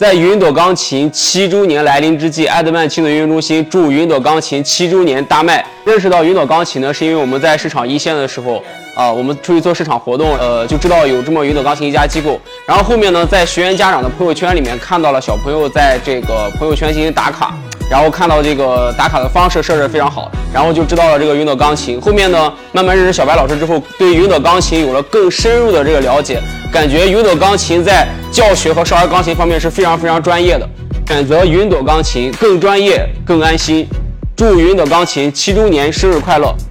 [0.00, 5.62] 在云朵钢琴七周年来临之际，爱德曼亲子运营中心祝云朵钢琴七周年大卖。
[5.84, 8.62] 认识到云朵钢琴呢，是因为我们在市场一线的时候，
[8.94, 12.40] 啊，我们出去做市场活动，呃，就知道有这么云朵钢琴一家机构。
[12.66, 17.54] 然后后面呢，在学员家长的朋友圈里面看到了小朋友在这个朋友圈进行打卡，
[17.90, 22.00] 然后看到这个打卡的方式设置非常好，然后就知道了这个云朵钢琴。
[22.00, 26.40] 后面呢，慢慢认识小白老师之后，对云朵钢琴有了更深入的这个了解，
[26.72, 30.68] 感觉云朵钢琴在教学和少儿钢琴方面是非常非常专业的。
[31.08, 33.84] 选择云朵钢琴更专业更安心。
[34.36, 36.54] 祝云朵钢琴七周年生日快乐！